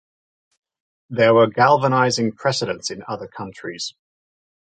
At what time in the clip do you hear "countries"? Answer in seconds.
3.27-3.93